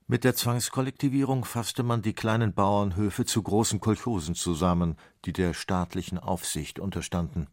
Mit 0.07 0.23
der 0.23 0.33
Zwangskollektivierung 0.33 1.45
fasste 1.45 1.83
man 1.83 2.01
die 2.01 2.13
kleinen 2.13 2.55
Bauernhöfe 2.55 3.25
zu 3.25 3.43
großen 3.43 3.79
Kolchosen 3.79 4.33
zusammen, 4.33 4.95
die 5.25 5.33
der 5.33 5.53
staatlichen 5.53 6.17
Aufsicht 6.17 6.79
unterstanden. 6.79 7.45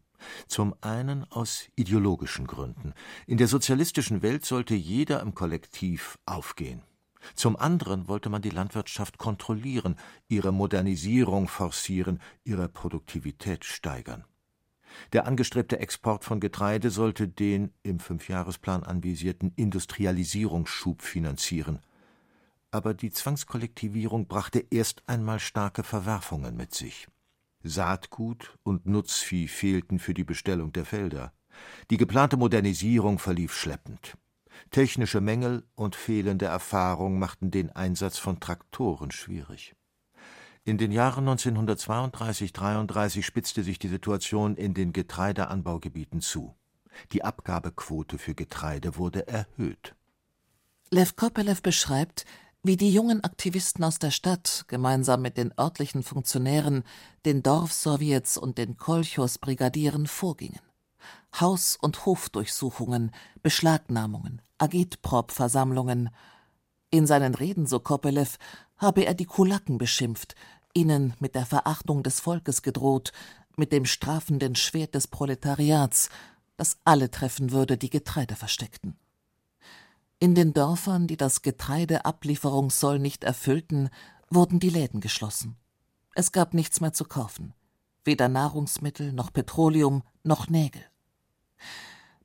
Zum 0.47 0.75
einen 0.81 1.29
aus 1.31 1.65
ideologischen 1.75 2.47
Gründen. 2.47 2.93
In 3.27 3.37
der 3.37 3.47
sozialistischen 3.47 4.21
Welt 4.21 4.45
sollte 4.45 4.75
jeder 4.75 5.21
im 5.21 5.33
Kollektiv 5.33 6.17
aufgehen. 6.25 6.81
Zum 7.35 7.55
anderen 7.55 8.07
wollte 8.07 8.29
man 8.29 8.41
die 8.41 8.49
Landwirtschaft 8.49 9.17
kontrollieren, 9.17 9.95
ihre 10.27 10.51
Modernisierung 10.51 11.47
forcieren, 11.47 12.19
ihre 12.43 12.67
Produktivität 12.67 13.65
steigern. 13.65 14.25
Der 15.11 15.25
angestrebte 15.25 15.79
Export 15.79 16.23
von 16.23 16.39
Getreide 16.39 16.91
sollte 16.91 17.27
den 17.27 17.71
im 17.81 17.99
Fünfjahresplan 17.99 18.83
anvisierten 18.83 19.51
Industrialisierungsschub 19.55 21.01
finanzieren. 21.01 21.79
Aber 22.71 22.93
die 22.93 23.11
Zwangskollektivierung 23.11 24.27
brachte 24.27 24.65
erst 24.69 25.03
einmal 25.07 25.39
starke 25.39 25.83
Verwerfungen 25.83 26.55
mit 26.55 26.73
sich. 26.73 27.07
Saatgut 27.63 28.57
und 28.63 28.85
Nutzvieh 28.85 29.47
fehlten 29.47 29.99
für 29.99 30.13
die 30.13 30.23
Bestellung 30.23 30.73
der 30.73 30.85
Felder. 30.85 31.33
Die 31.89 31.97
geplante 31.97 32.37
Modernisierung 32.37 33.19
verlief 33.19 33.53
schleppend. 33.55 34.17
Technische 34.69 35.21
Mängel 35.21 35.63
und 35.75 35.95
fehlende 35.95 36.45
Erfahrung 36.45 37.19
machten 37.19 37.51
den 37.51 37.71
Einsatz 37.71 38.17
von 38.17 38.39
Traktoren 38.39 39.11
schwierig. 39.11 39.75
In 40.65 40.77
den 40.77 40.91
Jahren 40.91 41.25
1932/33 41.27 43.23
spitzte 43.23 43.63
sich 43.63 43.79
die 43.79 43.89
Situation 43.89 44.55
in 44.55 44.73
den 44.73 44.93
Getreideanbaugebieten 44.93 46.21
zu. 46.21 46.55
Die 47.11 47.23
Abgabequote 47.23 48.17
für 48.17 48.35
Getreide 48.35 48.95
wurde 48.97 49.27
erhöht. 49.27 49.95
Lev 50.89 51.15
Kopelev 51.15 51.61
beschreibt, 51.61 52.25
wie 52.63 52.77
die 52.77 52.91
jungen 52.91 53.21
Aktivisten 53.23 53.83
aus 53.83 53.99
der 53.99 54.11
Stadt 54.11 54.63
gemeinsam 54.69 55.21
mit 55.21 55.37
den 55.37 55.53
örtlichen 55.59 56.01
Funktionären, 56.01 56.83
den 57.25 57.43
Dorfsowjets 57.43 58.37
und 58.37 58.57
den 58.57 58.77
Kolchos-Brigadieren 58.77 60.07
vorgingen. 60.07 60.61
Haus- 61.37 61.77
und 61.79 62.05
Hofdurchsuchungen, 62.05 63.11
Beschlagnahmungen, 63.41 64.41
Agitprop-Versammlungen. 64.59 66.09
In 66.89 67.05
seinen 67.05 67.35
Reden, 67.35 67.65
so 67.65 67.81
Kopelev, 67.81 68.37
habe 68.77 69.05
er 69.05 69.13
die 69.13 69.25
Kulaken 69.25 69.77
beschimpft, 69.77 70.35
ihnen 70.73 71.15
mit 71.19 71.35
der 71.35 71.45
Verachtung 71.45 72.01
des 72.01 72.21
Volkes 72.21 72.61
gedroht, 72.61 73.11
mit 73.57 73.73
dem 73.73 73.83
strafenden 73.85 74.55
Schwert 74.55 74.95
des 74.95 75.07
Proletariats, 75.07 76.09
das 76.55 76.77
alle 76.85 77.11
treffen 77.11 77.51
würde, 77.51 77.77
die 77.77 77.89
Getreide 77.89 78.35
versteckten. 78.35 78.95
In 80.23 80.35
den 80.35 80.53
Dörfern, 80.53 81.05
die 81.05 81.17
das 81.17 81.41
Getreideablieferungssoll 81.41 82.97
nicht 82.97 83.25
erfüllten, 83.25 83.89
wurden 84.29 84.61
die 84.61 84.69
Läden 84.69 85.01
geschlossen. 85.01 85.57
Es 86.15 86.31
gab 86.31 86.53
nichts 86.53 86.79
mehr 86.79 86.93
zu 86.93 87.03
kaufen, 87.03 87.53
weder 88.05 88.29
Nahrungsmittel 88.29 89.11
noch 89.11 89.33
Petroleum 89.33 90.01
noch 90.23 90.47
Nägel. 90.47 90.81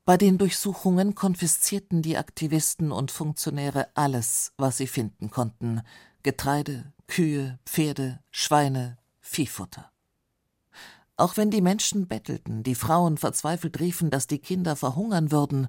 Bei 0.05 0.15
den 0.15 0.37
Durchsuchungen 0.37 1.13
konfiszierten 1.13 2.01
die 2.01 2.15
Aktivisten 2.15 2.93
und 2.93 3.11
Funktionäre 3.11 3.89
alles, 3.95 4.53
was 4.55 4.77
sie 4.77 4.87
finden 4.87 5.29
konnten 5.29 5.81
Getreide, 6.23 6.93
Kühe, 7.05 7.59
Pferde, 7.65 8.21
Schweine, 8.31 8.97
Viehfutter. 9.19 9.91
Auch 11.17 11.35
wenn 11.35 11.51
die 11.51 11.59
Menschen 11.59 12.07
bettelten, 12.07 12.63
die 12.63 12.75
Frauen 12.75 13.17
verzweifelt 13.17 13.77
riefen, 13.81 14.09
dass 14.09 14.25
die 14.25 14.39
Kinder 14.39 14.77
verhungern 14.77 15.33
würden, 15.33 15.67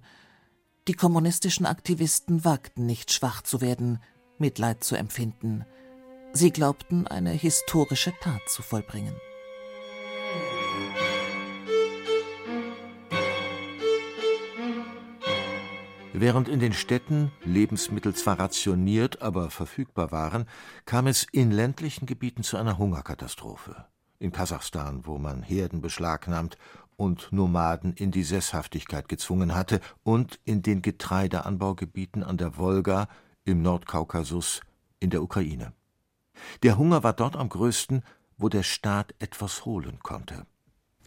die 0.88 0.94
kommunistischen 0.94 1.66
Aktivisten 1.66 2.44
wagten 2.44 2.86
nicht 2.86 3.12
schwach 3.12 3.42
zu 3.42 3.60
werden, 3.60 4.00
Mitleid 4.38 4.82
zu 4.82 4.96
empfinden. 4.96 5.64
Sie 6.32 6.50
glaubten, 6.50 7.06
eine 7.06 7.30
historische 7.30 8.12
Tat 8.20 8.40
zu 8.48 8.62
vollbringen. 8.62 9.14
Während 16.12 16.48
in 16.48 16.60
den 16.60 16.72
Städten 16.72 17.32
Lebensmittel 17.44 18.14
zwar 18.14 18.38
rationiert, 18.38 19.22
aber 19.22 19.48
verfügbar 19.48 20.12
waren, 20.12 20.46
kam 20.84 21.06
es 21.06 21.26
in 21.32 21.50
ländlichen 21.50 22.04
Gebieten 22.06 22.42
zu 22.42 22.58
einer 22.58 22.76
Hungerkatastrophe. 22.76 23.86
In 24.20 24.32
Kasachstan, 24.32 25.06
wo 25.06 25.18
man 25.18 25.42
Herden 25.42 25.80
beschlagnahmt 25.80 26.58
und 26.96 27.32
Nomaden 27.32 27.94
in 27.94 28.10
die 28.10 28.22
Sesshaftigkeit 28.22 29.08
gezwungen 29.08 29.54
hatte, 29.54 29.80
und 30.02 30.38
in 30.44 30.60
den 30.60 30.82
Getreideanbaugebieten 30.82 32.22
an 32.22 32.36
der 32.36 32.58
Wolga, 32.58 33.08
im 33.44 33.62
Nordkaukasus, 33.62 34.60
in 34.98 35.08
der 35.08 35.22
Ukraine. 35.22 35.72
Der 36.62 36.76
Hunger 36.76 37.02
war 37.02 37.14
dort 37.14 37.34
am 37.34 37.48
größten, 37.48 38.02
wo 38.36 38.50
der 38.50 38.62
Staat 38.62 39.14
etwas 39.20 39.64
holen 39.64 40.00
konnte. 40.02 40.44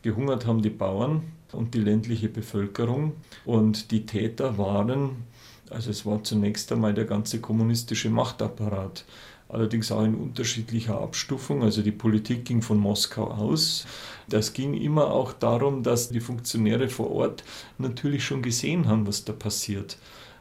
Gehungert 0.01 0.48
haben 0.48 0.63
die 0.63 0.72
Bauern 0.72 1.22
und 1.51 1.75
die 1.75 1.82
ländliche 1.82 2.29
Bevölkerung 2.29 3.13
und 3.46 3.91
die 3.91 4.08
Täter 4.08 4.58
waren, 4.58 5.27
also 5.70 5.91
es 5.91 6.03
war 6.05 6.24
zunächst 6.24 6.72
einmal 6.72 6.96
der 6.96 7.05
ganze 7.05 7.39
kommunistische 7.39 8.10
Machtapparat 8.10 9.05
allerdings 9.53 9.91
auch 9.91 10.03
in 10.03 10.15
unterschiedlicher 10.15 11.00
Abstufung. 11.00 11.63
Also 11.63 11.81
die 11.81 11.91
Politik 11.91 12.45
ging 12.45 12.62
von 12.62 12.77
Moskau 12.77 13.27
aus. 13.27 13.86
Das 14.27 14.53
ging 14.53 14.74
immer 14.74 15.07
auch 15.07 15.33
darum, 15.33 15.83
dass 15.83 16.10
die 16.10 16.19
Funktionäre 16.19 16.89
vor 16.89 17.12
Ort 17.12 17.43
natürlich 17.77 18.24
schon 18.24 18.41
gesehen 18.41 18.88
haben, 18.88 19.07
was 19.07 19.25
da 19.25 19.33
passiert. 19.33 19.98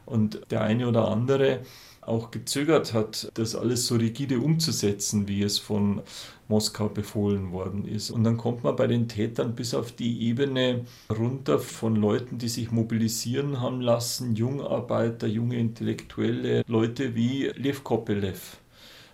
Und 0.07 0.40
der 0.50 0.62
eine 0.62 0.88
oder 0.88 1.09
andere 1.09 1.61
auch 2.00 2.33
gezögert 2.33 2.95
hat, 2.95 3.31
das 3.35 3.54
alles 3.54 3.87
so 3.87 3.95
rigide 3.95 4.40
umzusetzen, 4.40 5.28
wie 5.28 5.42
es 5.42 5.59
von 5.59 6.02
Moskau 6.49 6.88
befohlen 6.88 7.52
worden 7.52 7.87
ist. 7.87 8.11
Und 8.11 8.25
dann 8.25 8.37
kommt 8.37 8.64
man 8.64 8.75
bei 8.76 8.88
den 8.88 9.09
Tätern 9.09 9.54
bis 9.54 9.73
auf 9.73 9.92
die 9.92 10.23
Ebene 10.23 10.85
runter 11.09 11.59
von 11.59 11.97
Leuten, 11.97 12.38
die 12.38 12.49
sich 12.49 12.73
mobilisieren 12.73 13.61
haben 13.61 13.81
lassen, 13.81 14.35
Jungarbeiter, 14.35 15.28
junge 15.28 15.59
Intellektuelle, 15.59 16.64
Leute 16.66 17.14
wie 17.14 17.52
Lev 17.54 17.85
Kopelev 17.85 18.62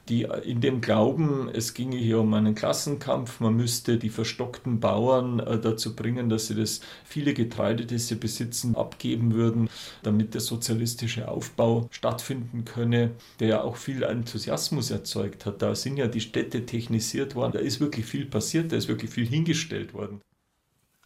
die 0.09 0.23
in 0.45 0.61
dem 0.61 0.81
Glauben, 0.81 1.49
es 1.53 1.75
ginge 1.75 1.97
hier 1.97 2.21
um 2.21 2.33
einen 2.35 2.55
Klassenkampf, 2.55 3.41
man 3.41 3.55
müsste 3.55 3.99
die 3.99 4.09
verstockten 4.09 4.81
Bauern 4.81 5.41
äh, 5.41 5.59
dazu 5.59 5.95
bringen, 5.95 6.29
dass 6.29 6.49
sie 6.49 6.55
das 6.55 6.81
viele 7.05 7.35
Getreide, 7.35 7.87
das 7.87 8.09
sie 8.09 8.15
besitzen, 8.15 8.77
abgeben 8.77 9.35
würden, 9.35 9.69
damit 10.03 10.35
der 10.35 10.41
sozialistische 10.41 11.29
Aufbau 11.29 11.89
stattfinden 11.91 12.65
könne, 12.65 13.13
der 13.41 13.49
ja 13.49 13.63
auch 13.63 13.77
viel 13.77 14.03
Enthusiasmus 14.03 14.91
erzeugt 14.91 15.47
hat. 15.47 15.63
Da 15.63 15.75
sind 15.75 15.97
ja 15.97 16.07
die 16.07 16.21
Städte 16.21 16.67
technisiert 16.67 17.35
worden, 17.35 17.53
da 17.53 17.59
ist 17.59 17.81
wirklich 17.81 18.07
viel 18.07 18.27
passiert, 18.27 18.73
da 18.73 18.77
ist 18.77 18.89
wirklich 18.89 19.11
viel 19.11 19.27
hingestellt 19.27 19.95
worden. 19.95 20.21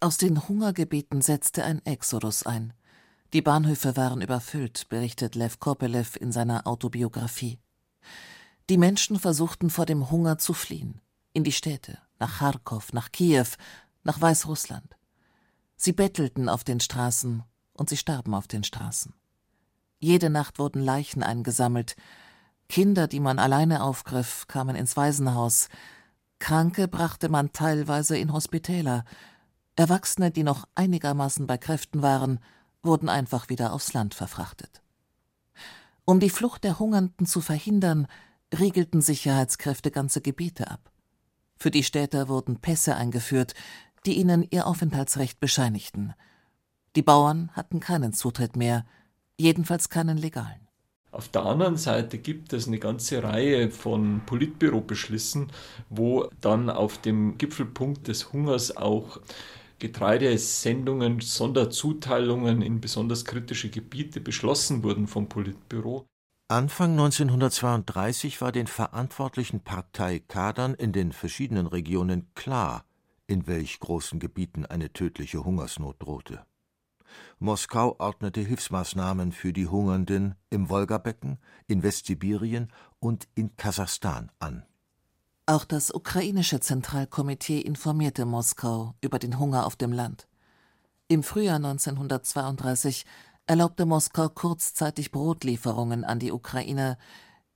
Aus 0.01 0.19
den 0.19 0.49
Hungergebieten 0.49 1.23
setzte 1.23 1.65
ein 1.65 1.85
Exodus 1.85 2.45
ein. 2.45 2.73
Die 3.33 3.41
Bahnhöfe 3.41 3.97
waren 3.97 4.21
überfüllt, 4.21 4.88
berichtet 4.88 5.37
Lev 5.37 5.59
Kopelev 5.59 6.17
in 6.21 6.33
seiner 6.33 6.67
Autobiografie. 6.67 7.59
Die 8.70 8.79
Menschen 8.79 9.18
versuchten 9.18 9.70
vor 9.70 9.87
dem 9.87 10.11
Hunger 10.11 10.38
zu 10.38 10.55
fliehen. 10.55 11.01
In 11.33 11.44
die 11.44 11.53
Städte, 11.53 11.98
nach 12.18 12.38
Kharkov, 12.38 12.92
nach 12.92 13.11
Kiew, 13.11 13.46
nach 14.05 14.20
Weißrussland. 14.20 14.96
Sie 15.77 15.92
bettelten 15.92 16.48
auf 16.48 16.62
den 16.62 16.81
Straßen 16.81 17.42
und 17.72 17.88
sie 17.88 17.96
starben 17.96 18.35
auf 18.35 18.46
den 18.46 18.64
Straßen. 18.64 19.14
Jede 19.98 20.31
Nacht 20.31 20.59
wurden 20.59 20.83
Leichen 20.83 21.22
eingesammelt. 21.22 21.96
Kinder, 22.68 23.09
die 23.09 23.20
man 23.20 23.38
alleine 23.38 23.83
aufgriff, 23.83 24.46
kamen 24.46 24.77
ins 24.77 24.96
Waisenhaus. 24.96 25.68
Kranke 26.38 26.88
brachte 26.88 27.29
man 27.29 27.53
teilweise 27.53 28.16
in 28.16 28.33
Hospitäler. 28.33 29.05
Erwachsene, 29.77 30.31
die 30.31 30.42
noch 30.42 30.66
einigermaßen 30.75 31.46
bei 31.46 31.57
Kräften 31.57 32.03
waren, 32.03 32.40
wurden 32.83 33.09
einfach 33.09 33.48
wieder 33.48 33.72
aufs 33.72 33.92
Land 33.92 34.14
verfrachtet. 34.14 34.83
Um 36.05 36.18
die 36.18 36.31
Flucht 36.31 36.64
der 36.64 36.79
Hungernden 36.79 37.27
zu 37.27 37.40
verhindern, 37.40 38.09
riegelten 38.59 39.01
Sicherheitskräfte 39.01 39.91
ganze 39.91 40.21
Gebiete 40.21 40.71
ab. 40.71 40.91
Für 41.57 41.71
die 41.71 41.85
Städter 41.85 42.29
wurden 42.29 42.61
Pässe 42.61 42.97
eingeführt, 42.97 43.55
die 44.05 44.19
ihnen 44.19 44.47
ihr 44.51 44.67
Aufenthaltsrecht 44.67 45.41
bescheinigten. 45.41 46.15
Die 46.97 47.03
Bauern 47.03 47.51
hatten 47.53 47.81
keinen 47.81 48.12
Zutritt 48.12 48.57
mehr, 48.57 48.85
jedenfalls 49.38 49.88
keinen 49.88 50.19
legalen. 50.19 50.69
Auf 51.12 51.29
der 51.29 51.45
anderen 51.45 51.77
Seite 51.77 52.19
gibt 52.19 52.53
es 52.53 52.67
eine 52.67 52.79
ganze 52.79 53.23
Reihe 53.23 53.71
von 53.71 54.23
Politbürobeschlüssen, 54.25 55.53
wo 55.91 56.29
dann 56.41 56.71
auf 56.71 56.99
dem 56.99 57.37
Gipfelpunkt 57.37 58.09
des 58.09 58.33
Hungers 58.33 58.77
auch 58.77 59.21
Getreidesendungen, 59.79 61.21
Sonderzuteilungen 61.21 62.62
in 62.62 62.81
besonders 62.81 63.25
kritische 63.25 63.69
Gebiete 63.69 64.21
beschlossen 64.21 64.83
wurden 64.83 65.07
vom 65.07 65.29
Politbüro. 65.29 66.07
Anfang 66.53 66.91
1932 66.91 68.43
war 68.43 68.53
den 68.53 68.67
verantwortlichen 68.67 69.61
Parteikadern 69.61 70.75
in 70.75 70.93
den 70.93 71.12
verschiedenen 71.12 71.67
Regionen 71.67 72.29
klar, 72.35 72.85
in 73.27 73.47
welch 73.47 73.81
großen 73.81 74.21
Gebieten 74.21 74.67
eine 74.67 74.93
tödliche 74.93 75.47
Hungersnot 75.47 76.03
drohte. 76.03 76.45
Moskau 77.38 77.97
ordnete 77.99 78.43
Hilfsmaßnahmen 78.43 79.33
für 79.33 79.55
die 79.55 79.67
Hungernden 79.67 80.35
im 80.51 80.69
Wolgabecken, 80.69 81.38
in 81.69 81.83
Westsibirien 81.83 82.71
und 83.01 83.29
in 83.35 83.57
Kasachstan 83.57 84.31
an. 84.38 84.67
Auch 85.47 85.65
das 85.65 85.91
ukrainische 85.91 86.61
Zentralkomitee 86.61 87.61
informierte 87.61 88.27
Moskau 88.27 88.95
über 89.01 89.19
den 89.19 89.38
Hunger 89.38 89.65
auf 89.65 89.77
dem 89.77 89.91
Land. 89.91 90.29
Im 91.09 91.23
Frühjahr 91.23 91.57
1932 91.57 93.07
erlaubte 93.47 93.87
Moskau 93.87 94.29
kurzzeitig 94.29 95.11
Brotlieferungen 95.11 96.05
an 96.05 96.19
die 96.19 96.33
Ukraine, 96.33 96.97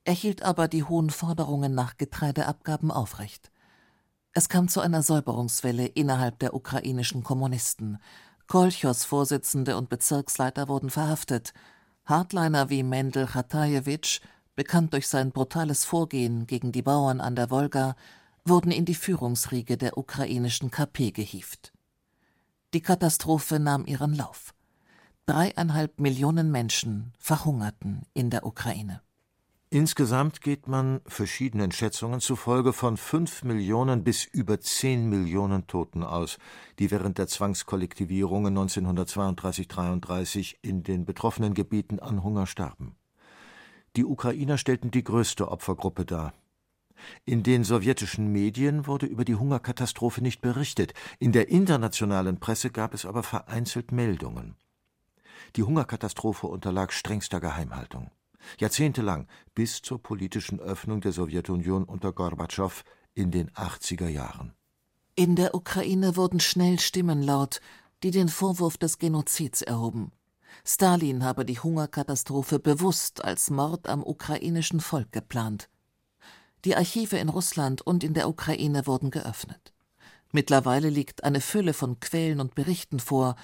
erhielt 0.04 0.42
aber 0.42 0.68
die 0.68 0.84
hohen 0.84 1.10
Forderungen 1.10 1.74
nach 1.74 1.96
Getreideabgaben 1.96 2.90
aufrecht. 2.90 3.50
Es 4.32 4.48
kam 4.48 4.68
zu 4.68 4.80
einer 4.80 5.02
Säuberungswelle 5.02 5.86
innerhalb 5.86 6.38
der 6.38 6.54
ukrainischen 6.54 7.22
Kommunisten. 7.22 7.98
Kolchos-Vorsitzende 8.48 9.76
und 9.76 9.88
Bezirksleiter 9.88 10.68
wurden 10.68 10.90
verhaftet. 10.90 11.54
Hardliner 12.04 12.70
wie 12.70 12.82
Mendel 12.82 13.26
Chatajewitsch, 13.26 14.20
bekannt 14.54 14.92
durch 14.92 15.08
sein 15.08 15.32
brutales 15.32 15.84
Vorgehen 15.84 16.46
gegen 16.46 16.70
die 16.70 16.82
Bauern 16.82 17.20
an 17.20 17.34
der 17.34 17.50
Wolga, 17.50 17.96
wurden 18.44 18.70
in 18.70 18.84
die 18.84 18.94
Führungsriege 18.94 19.76
der 19.76 19.98
ukrainischen 19.98 20.70
KP 20.70 21.10
gehievt. 21.10 21.72
Die 22.74 22.82
Katastrophe 22.82 23.58
nahm 23.58 23.86
ihren 23.86 24.14
Lauf. 24.14 24.54
Dreieinhalb 25.28 25.98
Millionen 25.98 26.52
Menschen 26.52 27.12
verhungerten 27.18 28.06
in 28.14 28.30
der 28.30 28.46
Ukraine. 28.46 29.00
Insgesamt 29.70 30.40
geht 30.40 30.68
man 30.68 31.00
verschiedenen 31.04 31.72
Schätzungen 31.72 32.20
zufolge 32.20 32.72
von 32.72 32.96
fünf 32.96 33.42
Millionen 33.42 34.04
bis 34.04 34.24
über 34.24 34.60
zehn 34.60 35.08
Millionen 35.08 35.66
Toten 35.66 36.04
aus, 36.04 36.38
die 36.78 36.92
während 36.92 37.18
der 37.18 37.26
Zwangskollektivierungen 37.26 38.56
1932-33 38.56 40.58
in 40.62 40.84
den 40.84 41.04
betroffenen 41.04 41.54
Gebieten 41.54 41.98
an 41.98 42.22
Hunger 42.22 42.46
starben. 42.46 42.94
Die 43.96 44.04
Ukrainer 44.04 44.58
stellten 44.58 44.92
die 44.92 45.02
größte 45.02 45.50
Opfergruppe 45.50 46.04
dar. 46.04 46.34
In 47.24 47.42
den 47.42 47.64
sowjetischen 47.64 48.30
Medien 48.30 48.86
wurde 48.86 49.06
über 49.06 49.24
die 49.24 49.34
Hungerkatastrophe 49.34 50.22
nicht 50.22 50.40
berichtet, 50.40 50.94
in 51.18 51.32
der 51.32 51.48
internationalen 51.48 52.38
Presse 52.38 52.70
gab 52.70 52.94
es 52.94 53.04
aber 53.04 53.24
vereinzelt 53.24 53.90
Meldungen. 53.90 54.54
Die 55.56 55.62
Hungerkatastrophe 55.62 56.46
unterlag 56.46 56.92
strengster 56.92 57.40
Geheimhaltung. 57.40 58.10
Jahrzehntelang 58.58 59.26
bis 59.54 59.82
zur 59.82 60.02
politischen 60.02 60.60
Öffnung 60.60 61.00
der 61.00 61.12
Sowjetunion 61.12 61.84
unter 61.84 62.12
Gorbatschow 62.12 62.84
in 63.14 63.30
den 63.30 63.50
80er 63.50 64.08
Jahren. 64.08 64.54
In 65.14 65.34
der 65.34 65.54
Ukraine 65.54 66.16
wurden 66.16 66.40
schnell 66.40 66.78
Stimmen 66.78 67.22
laut, 67.22 67.60
die 68.02 68.10
den 68.10 68.28
Vorwurf 68.28 68.76
des 68.76 68.98
Genozids 68.98 69.62
erhoben. 69.62 70.12
Stalin 70.64 71.24
habe 71.24 71.44
die 71.44 71.58
Hungerkatastrophe 71.58 72.58
bewusst 72.58 73.24
als 73.24 73.50
Mord 73.50 73.88
am 73.88 74.02
ukrainischen 74.02 74.80
Volk 74.80 75.12
geplant. 75.12 75.68
Die 76.64 76.76
Archive 76.76 77.16
in 77.16 77.28
Russland 77.28 77.82
und 77.82 78.04
in 78.04 78.14
der 78.14 78.28
Ukraine 78.28 78.86
wurden 78.86 79.10
geöffnet. 79.10 79.72
Mittlerweile 80.32 80.90
liegt 80.90 81.24
eine 81.24 81.40
Fülle 81.40 81.72
von 81.72 82.00
Quellen 82.00 82.40
und 82.40 82.54
Berichten 82.54 82.98
vor, 82.98 83.36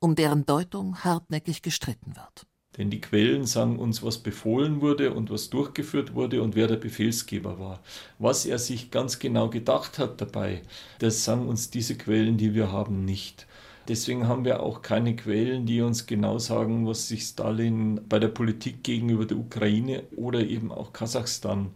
um 0.00 0.14
deren 0.14 0.46
Deutung 0.46 1.04
hartnäckig 1.04 1.62
gestritten 1.62 2.14
wird. 2.16 2.46
Denn 2.76 2.90
die 2.90 3.00
Quellen 3.00 3.46
sagen 3.46 3.78
uns, 3.78 4.02
was 4.02 4.18
befohlen 4.18 4.82
wurde 4.82 5.14
und 5.14 5.30
was 5.30 5.48
durchgeführt 5.48 6.14
wurde 6.14 6.42
und 6.42 6.54
wer 6.54 6.66
der 6.66 6.76
Befehlsgeber 6.76 7.58
war. 7.58 7.80
Was 8.18 8.44
er 8.44 8.58
sich 8.58 8.90
ganz 8.90 9.18
genau 9.18 9.48
gedacht 9.48 9.98
hat 9.98 10.20
dabei, 10.20 10.62
das 10.98 11.24
sagen 11.24 11.48
uns 11.48 11.70
diese 11.70 11.96
Quellen, 11.96 12.36
die 12.36 12.54
wir 12.54 12.70
haben, 12.72 13.04
nicht. 13.04 13.46
Deswegen 13.88 14.26
haben 14.26 14.44
wir 14.44 14.60
auch 14.60 14.82
keine 14.82 15.14
Quellen, 15.16 15.64
die 15.64 15.80
uns 15.80 16.06
genau 16.06 16.38
sagen, 16.38 16.86
was 16.86 17.08
sich 17.08 17.22
Stalin 17.22 18.00
bei 18.08 18.18
der 18.18 18.28
Politik 18.28 18.82
gegenüber 18.82 19.24
der 19.26 19.38
Ukraine 19.38 20.02
oder 20.16 20.40
eben 20.40 20.72
auch 20.72 20.92
Kasachstan 20.92 21.70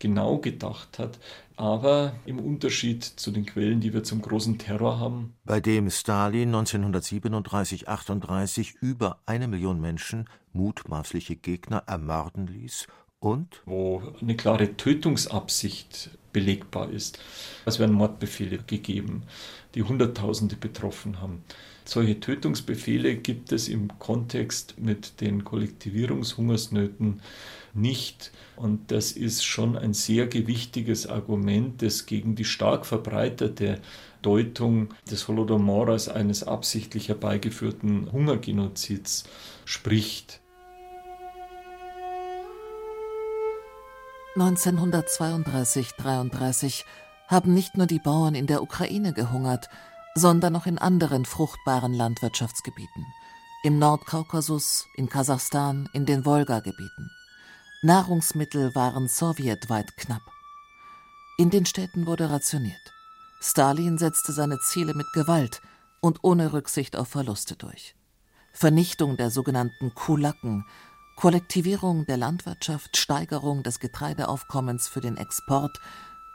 genau 0.00 0.38
gedacht 0.38 0.98
hat. 0.98 1.18
Aber 1.56 2.14
im 2.26 2.38
Unterschied 2.38 3.04
zu 3.04 3.30
den 3.30 3.46
Quellen, 3.46 3.80
die 3.80 3.92
wir 3.92 4.04
zum 4.04 4.22
großen 4.22 4.58
Terror 4.58 4.98
haben. 4.98 5.34
Bei 5.44 5.60
dem 5.60 5.90
Stalin 5.90 6.54
1937-38 6.54 8.74
über 8.80 9.18
eine 9.26 9.48
Million 9.48 9.80
Menschen, 9.80 10.28
mutmaßliche 10.52 11.36
Gegner, 11.36 11.82
ermorden 11.86 12.46
ließ 12.46 12.86
und? 13.22 13.62
Wo 13.64 14.02
eine 14.20 14.36
klare 14.36 14.76
Tötungsabsicht 14.76 16.10
belegbar 16.32 16.90
ist. 16.90 17.18
Es 17.64 17.78
werden 17.78 17.94
Mordbefehle 17.94 18.58
gegeben, 18.58 19.22
die 19.74 19.82
Hunderttausende 19.82 20.56
betroffen 20.56 21.20
haben. 21.20 21.44
Solche 21.84 22.20
Tötungsbefehle 22.20 23.16
gibt 23.16 23.52
es 23.52 23.68
im 23.68 23.98
Kontext 23.98 24.74
mit 24.78 25.20
den 25.20 25.44
Kollektivierungshungersnöten 25.44 27.20
nicht. 27.74 28.32
Und 28.56 28.90
das 28.90 29.12
ist 29.12 29.44
schon 29.44 29.76
ein 29.76 29.94
sehr 29.94 30.26
gewichtiges 30.26 31.06
Argument, 31.06 31.82
das 31.82 32.06
gegen 32.06 32.34
die 32.34 32.44
stark 32.44 32.86
verbreitete 32.86 33.80
Deutung 34.22 34.88
des 35.10 35.28
Holodomor 35.28 35.88
als 35.88 36.08
eines 36.08 36.44
absichtlich 36.44 37.08
herbeigeführten 37.08 38.10
Hungergenozids 38.12 39.24
spricht. 39.64 40.40
1932-33 44.36 46.84
haben 47.28 47.52
nicht 47.52 47.76
nur 47.76 47.86
die 47.86 47.98
Bauern 47.98 48.34
in 48.34 48.46
der 48.46 48.62
Ukraine 48.62 49.12
gehungert, 49.12 49.68
sondern 50.14 50.56
auch 50.56 50.66
in 50.66 50.78
anderen 50.78 51.24
fruchtbaren 51.24 51.94
Landwirtschaftsgebieten, 51.94 53.06
im 53.62 53.78
Nordkaukasus, 53.78 54.86
in 54.96 55.08
Kasachstan, 55.08 55.88
in 55.92 56.06
den 56.06 56.24
Wolga-Gebieten. 56.24 57.10
Nahrungsmittel 57.84 58.76
waren 58.76 59.08
sowjetweit 59.08 59.96
knapp. 59.96 60.22
In 61.36 61.50
den 61.50 61.66
Städten 61.66 62.06
wurde 62.06 62.30
rationiert. 62.30 62.92
Stalin 63.40 63.98
setzte 63.98 64.32
seine 64.32 64.60
Ziele 64.60 64.94
mit 64.94 65.12
Gewalt 65.12 65.60
und 66.00 66.20
ohne 66.22 66.52
Rücksicht 66.52 66.94
auf 66.94 67.08
Verluste 67.08 67.56
durch. 67.56 67.96
Vernichtung 68.52 69.16
der 69.16 69.32
sogenannten 69.32 69.96
Kulaken, 69.96 70.64
Kollektivierung 71.16 72.06
der 72.06 72.18
Landwirtschaft, 72.18 72.96
Steigerung 72.96 73.64
des 73.64 73.80
Getreideaufkommens 73.80 74.86
für 74.86 75.00
den 75.00 75.16
Export, 75.16 75.76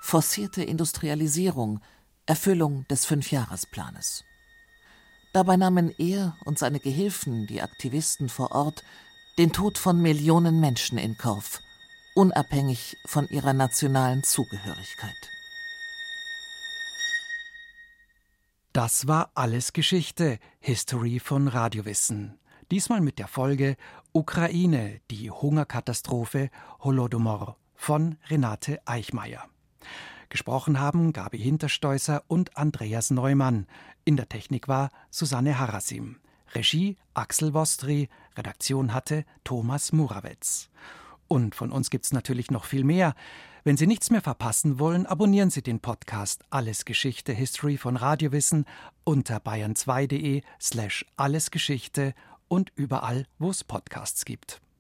forcierte 0.02 0.66
Industrialisierung, 0.66 1.80
Erfüllung 2.26 2.86
des 2.90 3.06
Fünfjahresplanes. 3.06 4.26
Dabei 5.32 5.56
nahmen 5.56 5.94
er 5.98 6.36
und 6.44 6.60
seine 6.60 6.82
Gehilfen, 6.82 7.48
die 7.48 7.62
Aktivisten 7.62 8.28
vor 8.28 8.52
Ort, 8.52 8.84
den 9.38 9.52
Tod 9.54 9.78
von 9.78 10.02
Millionen 10.02 10.60
Menschen 10.60 10.98
in 10.98 11.16
Kauf, 11.16 11.62
unabhängig 12.16 12.98
von 13.06 13.28
ihrer 13.30 13.54
nationalen 13.54 14.24
Zugehörigkeit. 14.24 15.32
Das 18.74 19.08
war 19.08 19.30
alles 19.36 19.74
Geschichte, 19.74 20.40
History 20.60 21.20
von 21.20 21.48
Radiowissen. 21.48 22.40
Diesmal 22.72 23.02
mit 23.02 23.20
der 23.20 23.28
Folge 23.28 23.78
Ukraine, 24.12 25.02
die 25.12 25.30
Hungerkatastrophe 25.30 26.50
Holodomor 26.80 27.58
von 27.76 28.18
Renate 28.30 28.82
Eichmeier. 28.86 29.48
Gesprochen 30.30 30.80
haben 30.80 31.14
Gabi 31.14 31.38
Hinterstoißer 31.38 32.24
und 32.28 32.58
Andreas 32.58 33.12
Neumann. 33.12 33.68
In 34.04 34.18
der 34.18 34.28
Technik 34.28 34.68
war 34.68 34.90
Susanne 35.12 35.60
Harasim. 35.60 36.18
Regie 36.54 36.98
Axel 37.14 37.54
Wostri, 37.54 38.10
Redaktion 38.38 38.94
hatte 38.94 39.26
Thomas 39.44 39.92
Murawetz. 39.92 40.70
Und 41.28 41.56
von 41.56 41.72
uns 41.72 41.90
gibt's 41.90 42.14
natürlich 42.14 42.52
noch 42.52 42.66
viel 42.66 42.84
mehr. 42.84 43.14
Wenn 43.64 43.76
Sie 43.76 43.88
nichts 43.88 44.10
mehr 44.10 44.22
verpassen 44.22 44.80
wollen, 44.80 45.06
abonnieren 45.06 45.50
Sie 45.50 45.62
den 45.62 45.82
Podcast 45.82 46.46
Alles 46.50 46.86
Geschichte 46.86 47.34
History 47.34 47.78
von 47.78 47.98
Radiowissen 47.98 48.66
unter 49.04 49.38
bayern2.de 49.38 50.42
slash 50.62 51.06
allesgeschichte 51.18 52.14
und 52.48 52.72
überall, 52.76 53.26
wo 53.40 53.50
es 53.50 53.64
Podcasts 53.64 54.24
gibt. 54.24 54.62